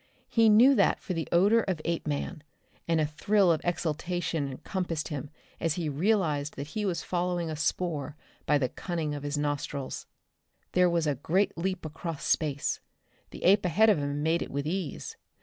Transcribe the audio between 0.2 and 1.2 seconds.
He knew that for